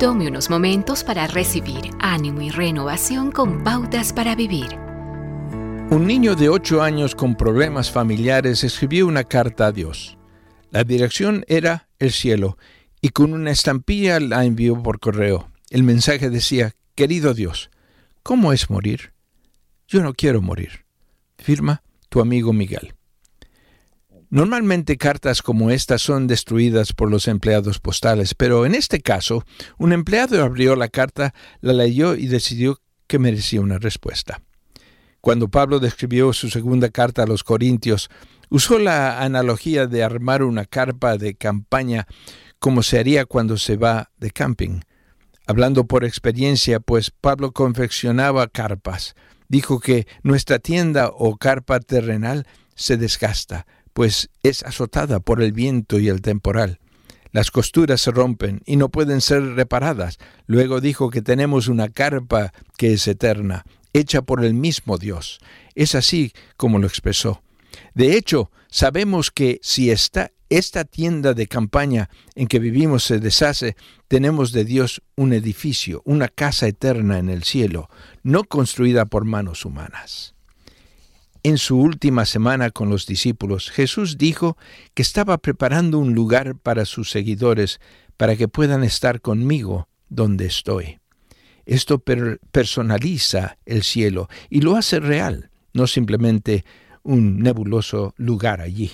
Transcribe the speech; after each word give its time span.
Tome 0.00 0.28
unos 0.28 0.48
momentos 0.48 1.04
para 1.04 1.26
recibir 1.26 1.90
ánimo 1.98 2.40
y 2.40 2.48
renovación 2.48 3.30
con 3.30 3.62
pautas 3.62 4.14
para 4.14 4.34
vivir. 4.34 4.78
Un 5.90 6.06
niño 6.06 6.34
de 6.34 6.48
8 6.48 6.82
años 6.82 7.14
con 7.14 7.34
problemas 7.34 7.90
familiares 7.90 8.64
escribió 8.64 9.06
una 9.06 9.24
carta 9.24 9.66
a 9.66 9.72
Dios. 9.72 10.16
La 10.70 10.84
dirección 10.84 11.44
era 11.48 11.90
el 11.98 12.12
cielo 12.12 12.56
y 13.02 13.10
con 13.10 13.34
una 13.34 13.50
estampilla 13.50 14.18
la 14.20 14.46
envió 14.46 14.82
por 14.82 15.00
correo. 15.00 15.50
El 15.68 15.82
mensaje 15.82 16.30
decía, 16.30 16.72
Querido 16.94 17.34
Dios, 17.34 17.68
¿cómo 18.22 18.54
es 18.54 18.70
morir? 18.70 19.12
Yo 19.86 20.02
no 20.02 20.14
quiero 20.14 20.40
morir. 20.40 20.86
Firma 21.36 21.82
tu 22.08 22.22
amigo 22.22 22.54
Miguel. 22.54 22.94
Normalmente 24.32 24.96
cartas 24.96 25.42
como 25.42 25.72
estas 25.72 26.02
son 26.02 26.28
destruidas 26.28 26.92
por 26.92 27.10
los 27.10 27.26
empleados 27.26 27.80
postales, 27.80 28.36
pero 28.36 28.64
en 28.64 28.76
este 28.76 29.00
caso, 29.00 29.44
un 29.76 29.92
empleado 29.92 30.44
abrió 30.44 30.76
la 30.76 30.88
carta, 30.88 31.34
la 31.60 31.72
leyó 31.72 32.14
y 32.14 32.28
decidió 32.28 32.80
que 33.08 33.18
merecía 33.18 33.60
una 33.60 33.78
respuesta. 33.78 34.40
Cuando 35.20 35.48
Pablo 35.48 35.80
describió 35.80 36.32
su 36.32 36.48
segunda 36.48 36.90
carta 36.90 37.24
a 37.24 37.26
los 37.26 37.42
Corintios, 37.42 38.08
usó 38.50 38.78
la 38.78 39.20
analogía 39.20 39.88
de 39.88 40.04
armar 40.04 40.44
una 40.44 40.64
carpa 40.64 41.16
de 41.16 41.34
campaña 41.34 42.06
como 42.60 42.84
se 42.84 43.00
haría 43.00 43.24
cuando 43.24 43.58
se 43.58 43.76
va 43.76 44.12
de 44.18 44.30
camping. 44.30 44.80
Hablando 45.44 45.86
por 45.86 46.04
experiencia, 46.04 46.78
pues 46.78 47.10
Pablo 47.10 47.50
confeccionaba 47.50 48.46
carpas. 48.46 49.16
Dijo 49.48 49.80
que 49.80 50.06
nuestra 50.22 50.60
tienda 50.60 51.08
o 51.08 51.36
carpa 51.36 51.80
terrenal 51.80 52.46
se 52.76 52.96
desgasta, 52.96 53.66
pues 53.92 54.30
es 54.42 54.62
azotada 54.62 55.20
por 55.20 55.42
el 55.42 55.52
viento 55.52 55.98
y 55.98 56.08
el 56.08 56.22
temporal. 56.22 56.78
Las 57.32 57.50
costuras 57.50 58.00
se 58.00 58.10
rompen 58.10 58.62
y 58.66 58.76
no 58.76 58.88
pueden 58.88 59.20
ser 59.20 59.42
reparadas. 59.54 60.18
Luego 60.46 60.80
dijo 60.80 61.10
que 61.10 61.22
tenemos 61.22 61.68
una 61.68 61.88
carpa 61.88 62.52
que 62.76 62.94
es 62.94 63.06
eterna, 63.06 63.64
hecha 63.92 64.22
por 64.22 64.44
el 64.44 64.54
mismo 64.54 64.98
Dios. 64.98 65.38
Es 65.74 65.94
así 65.94 66.32
como 66.56 66.78
lo 66.78 66.88
expresó. 66.88 67.42
De 67.94 68.16
hecho, 68.16 68.50
sabemos 68.68 69.30
que 69.30 69.60
si 69.62 69.90
esta, 69.90 70.32
esta 70.48 70.84
tienda 70.84 71.34
de 71.34 71.46
campaña 71.46 72.10
en 72.34 72.48
que 72.48 72.58
vivimos 72.58 73.04
se 73.04 73.20
deshace, 73.20 73.76
tenemos 74.08 74.50
de 74.50 74.64
Dios 74.64 75.00
un 75.14 75.32
edificio, 75.32 76.02
una 76.04 76.26
casa 76.26 76.66
eterna 76.66 77.18
en 77.18 77.28
el 77.28 77.44
cielo, 77.44 77.88
no 78.24 78.42
construida 78.42 79.06
por 79.06 79.24
manos 79.24 79.64
humanas. 79.64 80.34
En 81.42 81.56
su 81.56 81.78
última 81.78 82.26
semana 82.26 82.70
con 82.70 82.90
los 82.90 83.06
discípulos, 83.06 83.70
Jesús 83.70 84.18
dijo 84.18 84.58
que 84.92 85.00
estaba 85.00 85.38
preparando 85.38 85.98
un 85.98 86.14
lugar 86.14 86.56
para 86.56 86.84
sus 86.84 87.10
seguidores 87.10 87.80
para 88.18 88.36
que 88.36 88.46
puedan 88.46 88.84
estar 88.84 89.22
conmigo 89.22 89.88
donde 90.10 90.44
estoy. 90.44 90.98
Esto 91.64 91.98
personaliza 91.98 93.56
el 93.64 93.84
cielo 93.84 94.28
y 94.50 94.60
lo 94.60 94.76
hace 94.76 95.00
real, 95.00 95.50
no 95.72 95.86
simplemente 95.86 96.64
un 97.02 97.38
nebuloso 97.38 98.12
lugar 98.18 98.60
allí. 98.60 98.92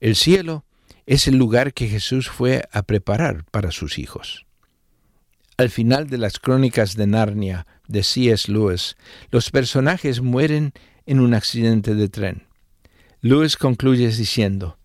El 0.00 0.16
cielo 0.16 0.64
es 1.04 1.28
el 1.28 1.36
lugar 1.36 1.74
que 1.74 1.88
Jesús 1.88 2.30
fue 2.30 2.66
a 2.72 2.82
preparar 2.84 3.44
para 3.50 3.70
sus 3.70 3.98
hijos. 3.98 4.46
Al 5.58 5.68
final 5.68 6.08
de 6.08 6.16
las 6.16 6.38
crónicas 6.38 6.96
de 6.96 7.06
Narnia 7.06 7.66
de 7.86 8.02
C.S. 8.02 8.50
Lewis, 8.50 8.96
los 9.30 9.50
personajes 9.50 10.22
mueren 10.22 10.72
en 11.06 11.20
un 11.20 11.34
accidente 11.34 11.94
de 11.94 12.08
tren. 12.08 12.46
Lewis 13.20 13.56
concluye 13.56 14.08
diciendo, 14.08 14.78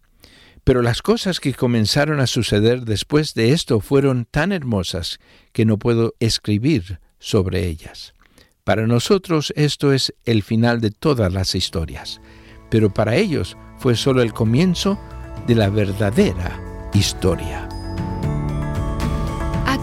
pero 0.64 0.82
las 0.82 1.02
cosas 1.02 1.40
que 1.40 1.54
comenzaron 1.54 2.20
a 2.20 2.28
suceder 2.28 2.82
después 2.82 3.34
de 3.34 3.54
esto 3.54 3.80
fueron 3.80 4.26
tan 4.26 4.52
hermosas 4.52 5.20
que 5.54 5.66
no 5.66 5.78
puedo 5.78 6.14
escribir 6.20 7.00
sobre 7.20 7.68
ellas. 7.68 8.14
Para 8.64 8.86
nosotros 8.86 9.54
esto 9.56 9.94
es 9.94 10.14
el 10.26 10.44
final 10.44 10.82
de 10.82 10.92
todas 10.92 11.32
las 11.32 11.56
historias, 11.56 12.20
pero 12.70 12.94
para 12.94 13.16
ellos 13.16 13.56
fue 13.78 13.96
solo 13.96 14.22
el 14.22 14.34
comienzo 14.34 15.00
de 15.48 15.56
la 15.56 15.70
verdadera 15.70 16.60
historia. 16.94 17.67